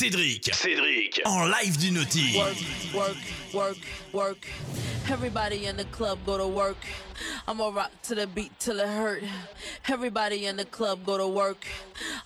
[0.00, 0.50] Cédric.
[0.54, 1.20] Cédric.
[1.26, 2.34] En live du Nautilus.
[2.34, 2.56] Work,
[2.94, 3.16] work,
[3.52, 3.76] work,
[4.14, 4.46] work.
[5.10, 6.86] Everybody in the club go to work.
[7.46, 9.22] I'ma rock to the beat till it hurt.
[9.88, 11.66] Everybody in the club go to work.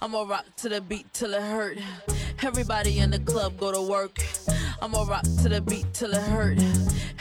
[0.01, 1.79] I'ma rock to the beat till it hurt.
[2.45, 4.19] Everybody in the club go to work.
[4.81, 6.59] I'ma rock to the beat till it hurt.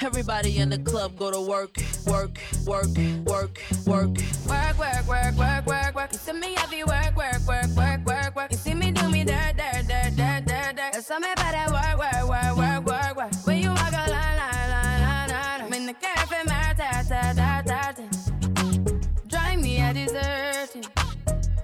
[0.04, 2.88] Everybody in the club go to work, work, work,
[3.26, 4.18] work, work.
[4.46, 6.12] Work, work, work, work, work, work.
[6.12, 8.52] You see me heavy work, work, work, work, work, work.
[8.52, 9.73] You see me do me dirt, dirt, dirt, dirt,
[11.04, 13.46] something about that work, work, work, work, work, work.
[13.46, 15.62] When you walk a line, line, line, line, line.
[15.62, 18.06] I'm in the cafe, my ta, ta, ta, ta, ta.
[19.28, 20.86] Drive me a deserting.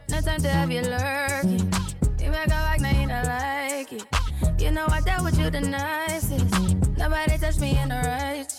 [0.10, 1.72] No time to have you lurking.
[2.20, 4.62] You make a like, now you don't like it.
[4.62, 6.98] You know I dealt with you the nicest.
[6.98, 8.59] Nobody touched me in the righteous.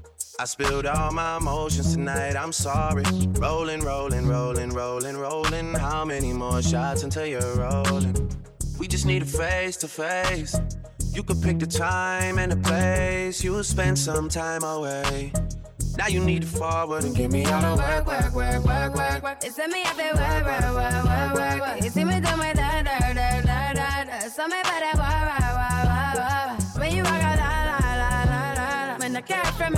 [0.41, 3.03] I spilled all my emotions tonight, I'm sorry.
[3.37, 5.75] Rolling, rolling, rolling, rolling, rolling.
[5.75, 8.27] How many more shots until you're rolling?
[8.79, 10.59] We just need a face to face.
[11.13, 13.43] You could pick the time and the place.
[13.43, 15.31] You'll spend some time away.
[15.95, 19.23] Now you need to forward and give me all the work, work, work, work, work,
[19.23, 19.37] work.
[19.43, 21.83] It's me, I feel work, work, work, work, work, work.
[21.83, 24.19] You see me do my da, da, da, da, da, da.
[24.21, 26.79] So me better, wah, wah, wah, wah, wah.
[26.79, 28.97] When you walk out, la, la, la, la, la.
[28.97, 29.75] When the car from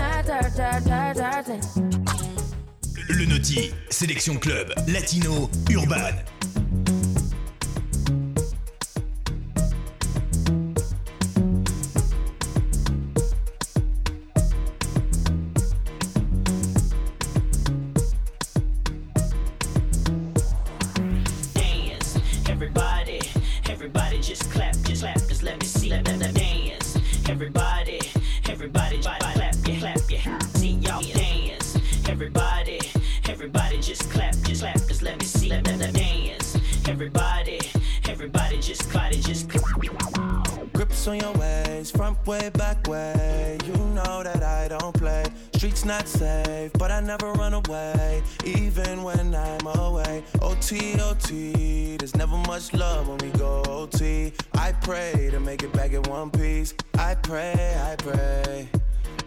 [3.25, 3.71] Le.
[3.89, 4.73] Sélection club.
[4.87, 5.49] Latino.
[5.69, 6.32] Urban.
[33.73, 36.57] Everybody just clap, just clap, just let me see that dance.
[36.87, 37.59] Everybody,
[38.07, 40.73] everybody just body just clap.
[40.73, 43.57] Grips on your waist, front way, back way.
[43.65, 45.25] You know that I don't play.
[45.55, 50.23] Streets not safe, but I never run away, even when I'm away.
[50.41, 54.33] OT, OT, there's never much love when we go OT.
[54.53, 56.75] I pray to make it back in one piece.
[56.99, 58.82] I pray, I pray.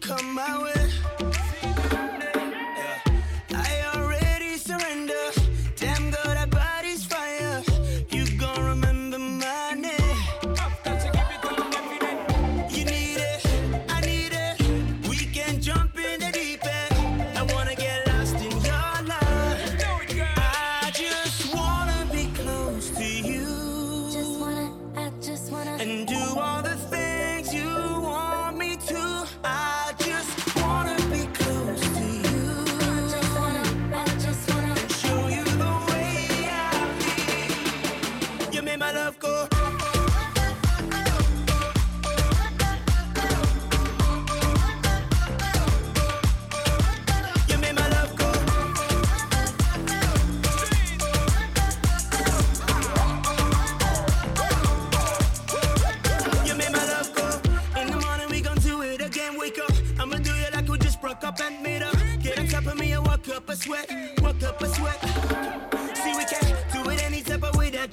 [0.00, 0.81] come my way.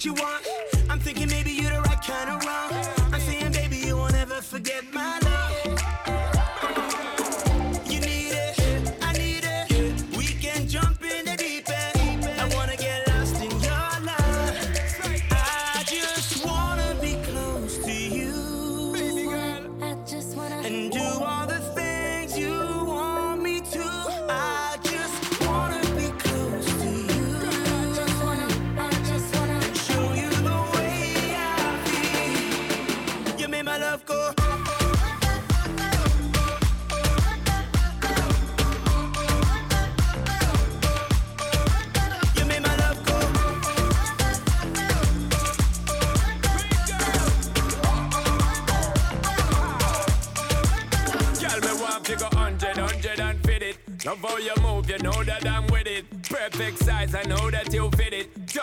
[0.09, 0.47] you want.
[0.89, 2.71] I'm thinking maybe you're the right kind of wrong.
[3.13, 5.28] I'm saying, baby, you won't ever forget my love.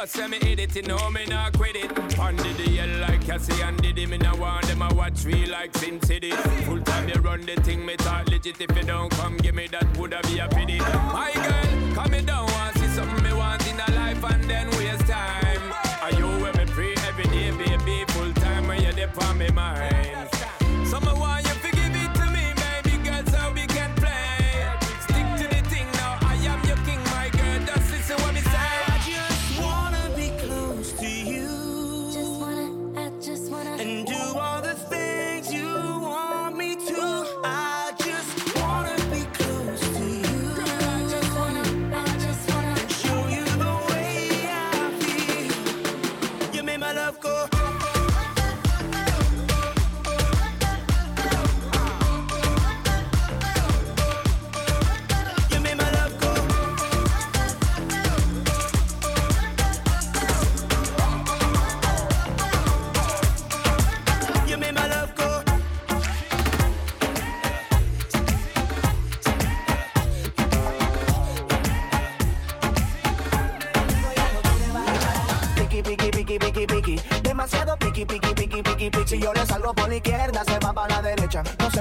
[0.07, 0.87] Cause me editing?
[0.87, 1.56] No, know me not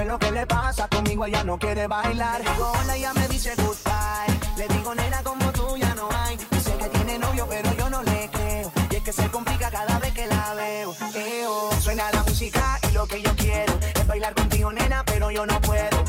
[0.06, 2.40] lo que le pasa, conmigo ella no quiere bailar.
[2.40, 4.56] Digo, hola, ella me dice goodbye.
[4.56, 6.36] Le digo, nena, como tú ya no hay.
[6.50, 8.72] Dice que tiene novio, pero yo no le creo.
[8.90, 10.94] Y es que se complica cada vez que la veo.
[11.14, 15.44] Eo, suena la música y lo que yo quiero es bailar contigo, nena, pero yo
[15.44, 16.04] no puedo.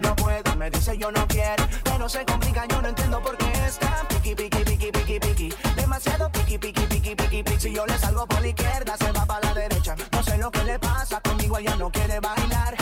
[0.00, 3.50] No puedo, me dice yo no quiero, pero se complica, yo no entiendo por qué
[3.66, 7.60] está piqui, piqui, piqui, piqui, piqui, demasiado piqui, piqui, piqui, piqui, piqui.
[7.60, 9.96] Si yo le salgo por la izquierda, se va para la derecha.
[10.12, 12.77] No sé lo que le pasa, conmigo ella no quiere bailar.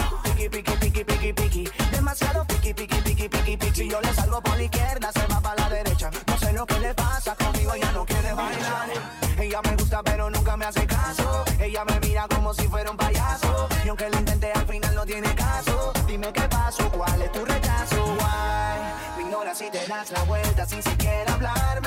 [3.77, 6.11] Si yo le salgo por la izquierda, se va para la derecha.
[6.27, 8.89] No sé lo que le pasa, conmigo ella no quiere bailar.
[9.39, 11.45] Ella me gusta, pero nunca me hace caso.
[11.61, 13.69] Ella me mira como si fuera un payaso.
[13.85, 15.93] Y aunque lo intenté, al final no tiene caso.
[16.07, 19.19] Dime qué pasó, cuál es tu rechazo, why.
[19.19, 21.86] Me ignoras si te das la vuelta sin siquiera hablarme.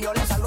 [0.00, 0.39] yo les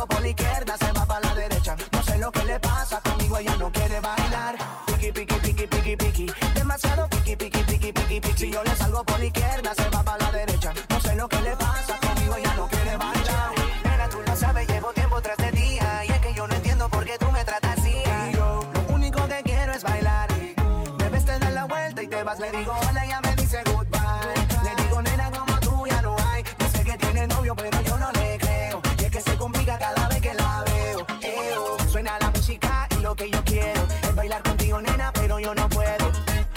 [35.56, 36.12] no puedo.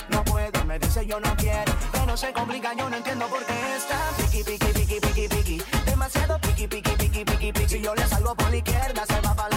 [0.09, 1.73] No puedo, me dice yo no quiero.
[1.93, 5.63] Pero se complica, yo no entiendo por qué está piqui, piqui, piqui, piqui, piqui.
[5.85, 7.69] Demasiado piqui, piqui, piqui, piqui, piqui.
[7.69, 9.56] Si yo le salgo por la izquierda, se va para la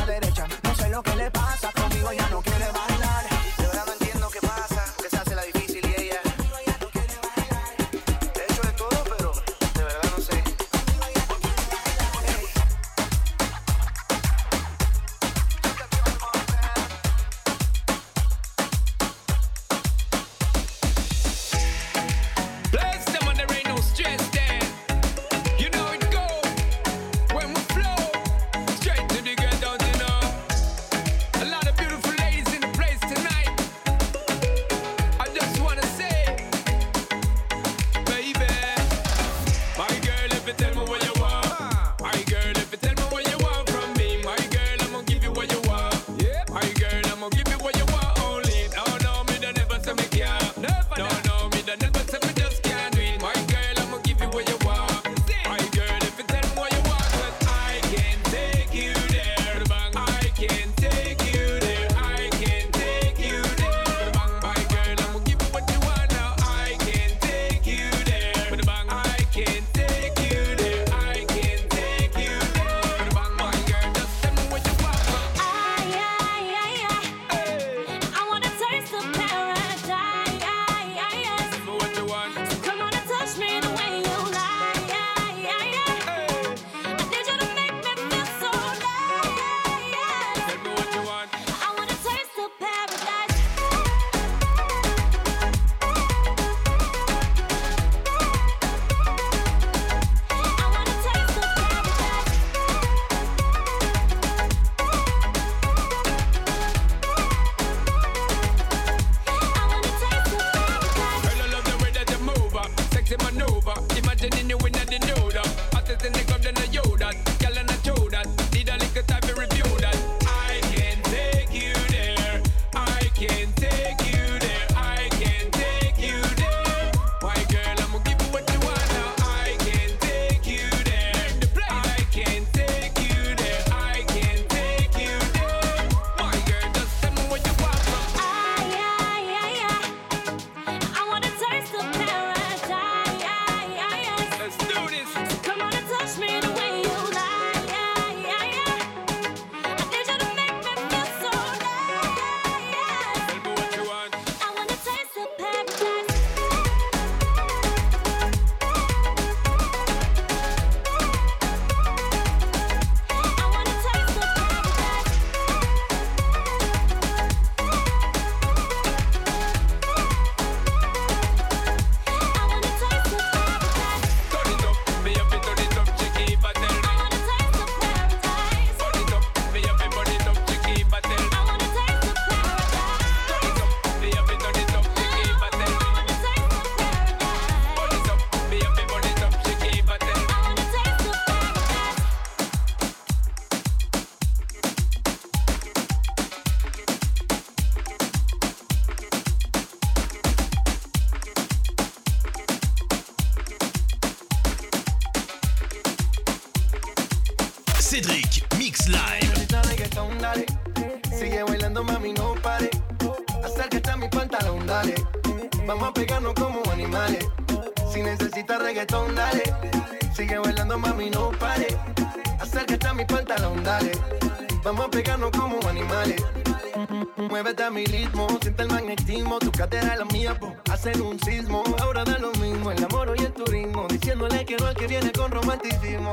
[231.79, 235.11] Ahora da lo mismo, el amor y el turismo, diciéndole que no al que viene
[235.11, 236.11] con romanticismo.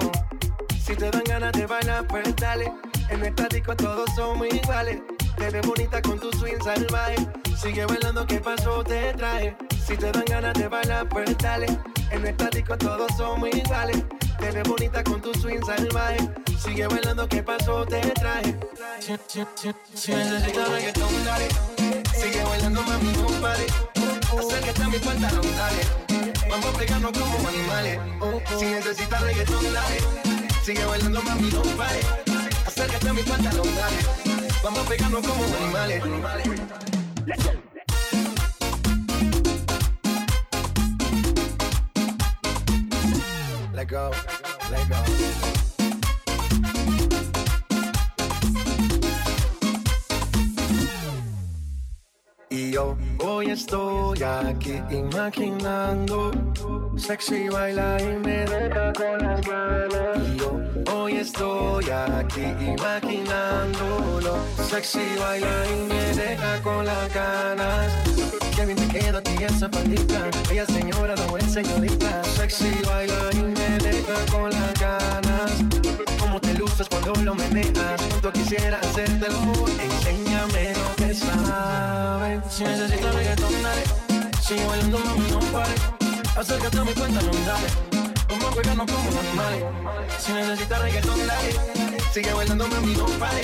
[0.79, 2.71] Si te dan ganas de bailar, pues dale.
[3.09, 5.01] En esta disco todos somos iguales.
[5.39, 7.17] Te ves bonita con tu swing salvaje.
[7.57, 8.85] Sigue bailando, ¿qué pasó?
[8.85, 9.57] Te traje.
[9.87, 11.67] Si te dan ganas de bailar, pues dale.
[12.11, 14.05] En esta disco todos somos iguales.
[14.39, 16.19] Te ves bonita con tu swing salvaje.
[16.59, 17.87] Sigue bailando, ¿qué pasó?
[17.87, 18.55] Te traje.
[19.01, 21.49] Si, si, si, si necesitas reggaetón, dale.
[22.13, 23.96] Sigue bailando, mami, no pare.
[24.33, 25.83] Acércate a mi pantalón, dale.
[26.51, 27.99] Vamos a pegarnos como animales.
[28.59, 29.99] Si necesitas reggaetón, dale.
[30.65, 32.01] Sigue bailando, mami, no pare.
[32.67, 33.97] Acércate a mi pantalón, dale.
[34.63, 36.03] Vamos a pegarnos como animales.
[43.75, 44.11] Let go,
[44.71, 45.66] let go.
[52.77, 56.31] Yo hoy estoy aquí imaginando
[56.99, 60.61] Sexy baila y me deja con las ganas yo
[60.95, 64.37] hoy estoy aquí imaginándolo
[64.69, 67.93] Sexy baila y me deja con las ganas.
[68.55, 72.25] Qué bien te queda a ti esa faldita Ella señora, no es señorita.
[72.25, 75.53] Sexy baila y me deja con las ganas.
[76.19, 76.53] Cómo te
[77.27, 82.41] lo meneas Cuánto quisiera hacerte el amor Enséñame lo que sabes.
[82.49, 83.83] Si necesitas reggaetón, dale.
[84.41, 85.75] Sigue bailando, mami, no pare.
[86.37, 87.69] Acércate a mi pantalón, dale.
[88.29, 89.65] Vamos a pegarnos como animales.
[90.21, 91.51] Si necesitas reggaetón, dale.
[92.13, 93.43] Sigue bailando, mami, no pare.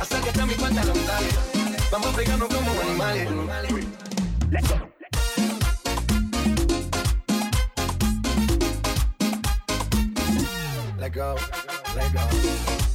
[0.00, 1.28] Acércate a mi pantalón, dale.
[1.92, 3.28] Vamos a pegarnos como animales.
[10.98, 11.36] Let go,
[11.96, 12.91] let go.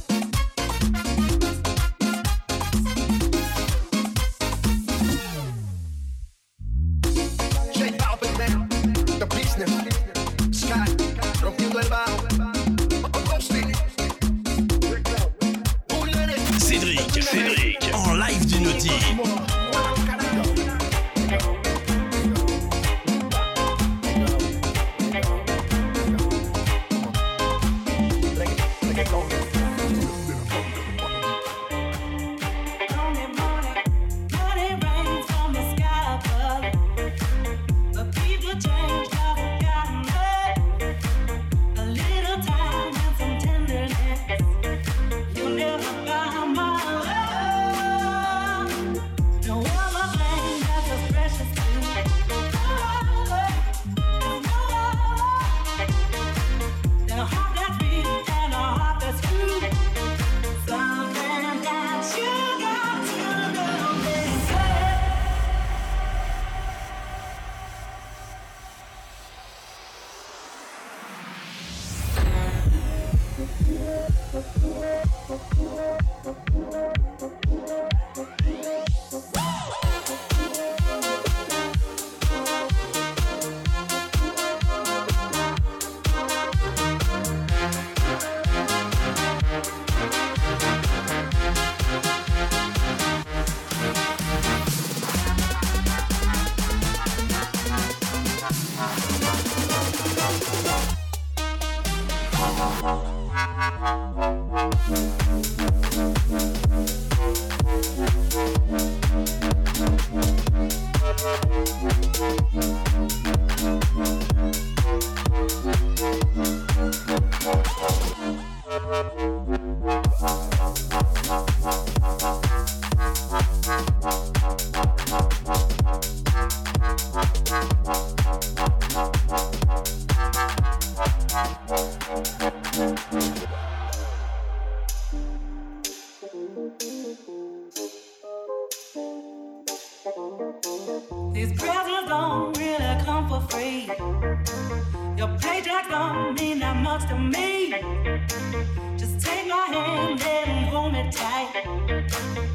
[148.96, 151.64] Just take my hand and hold me tight.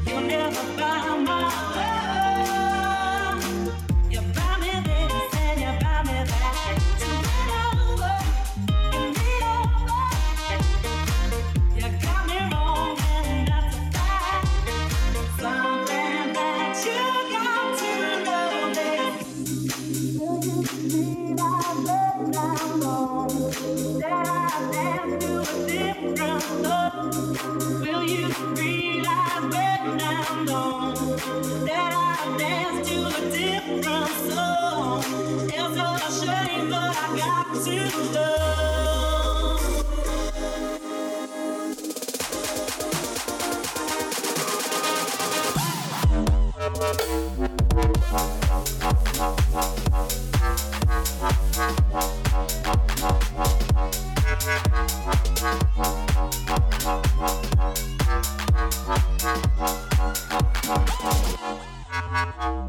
[0.06, 1.73] You'll never buy my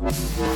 [0.05, 0.54] Mm-hmm.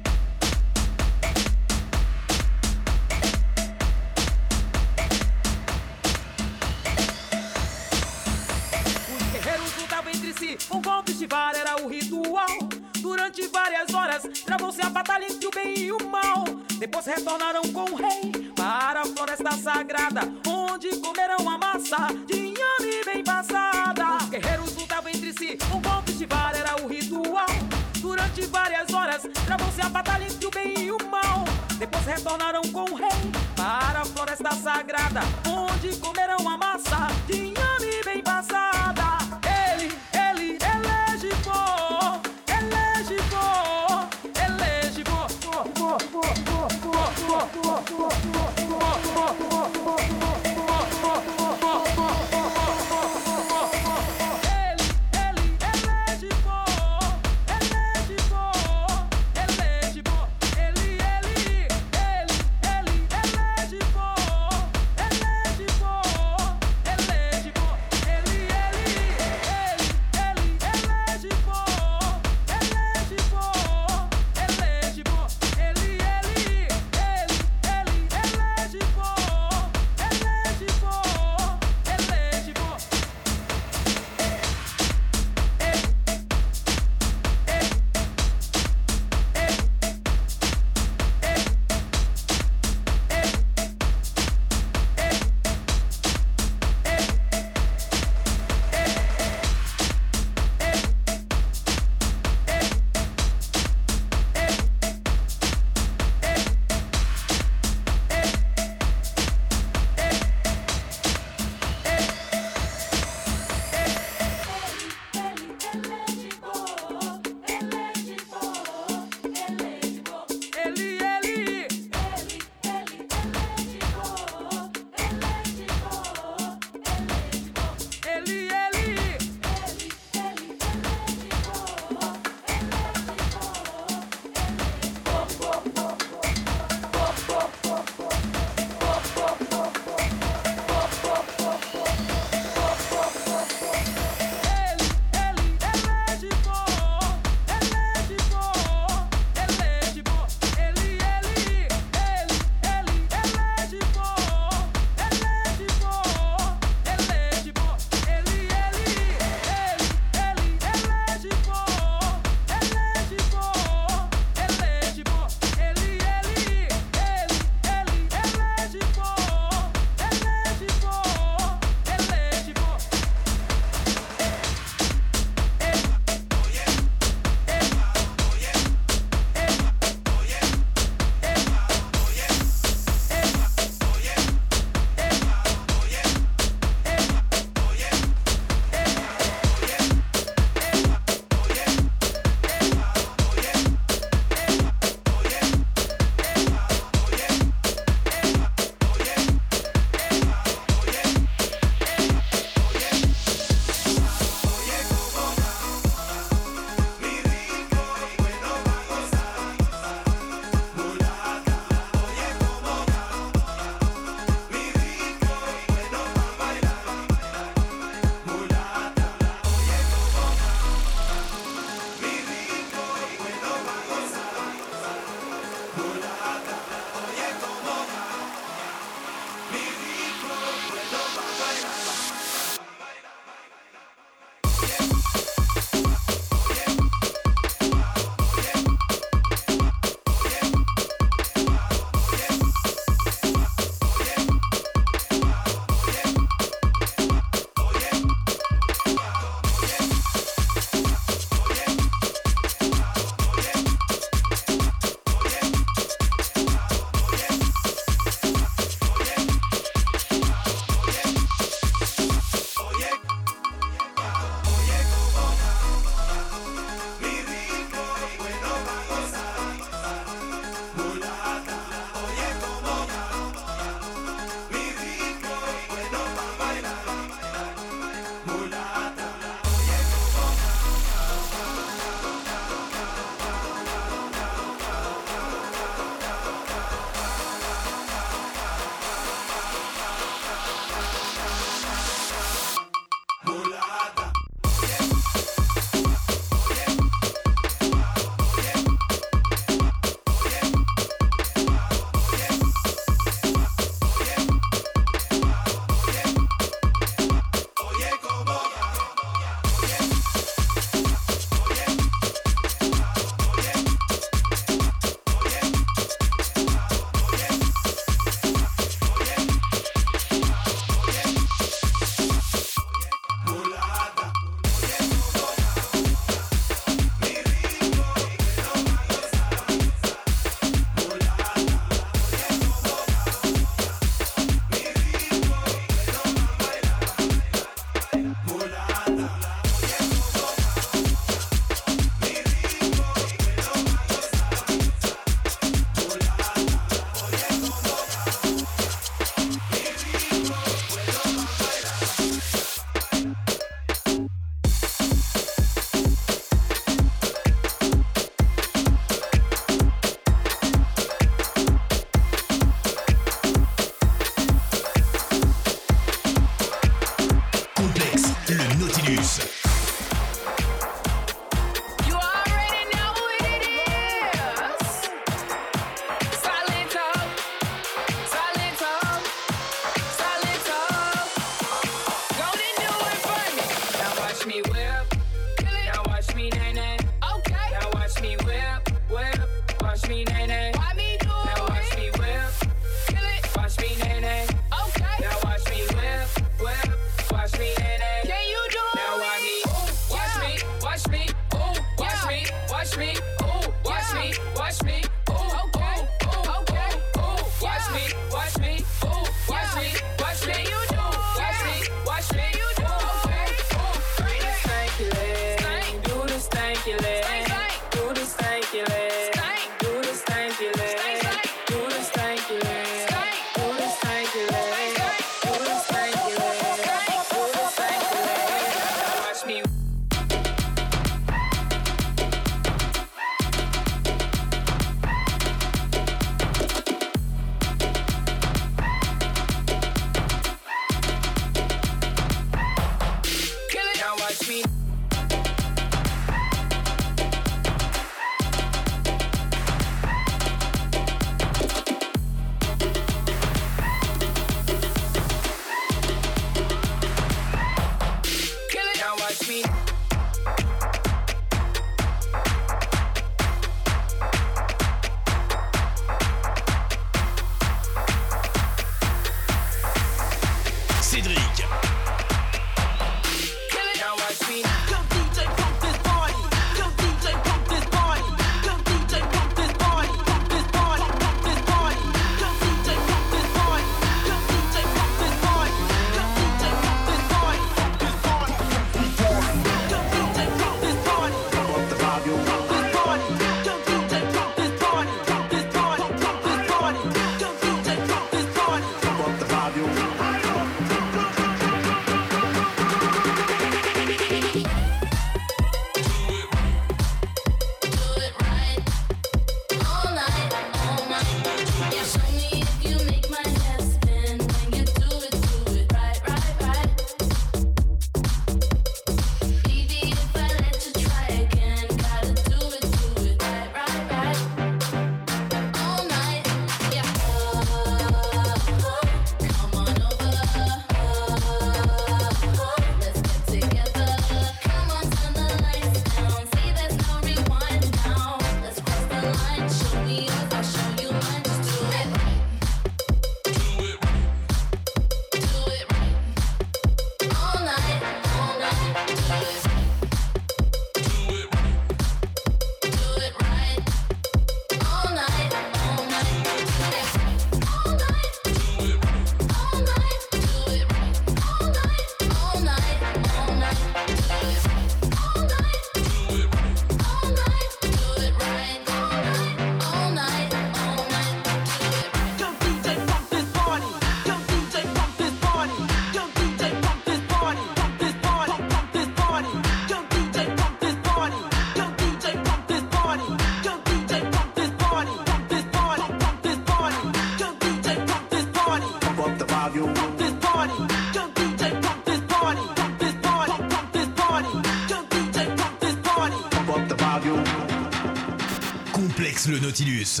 [599.46, 600.00] Nautilus.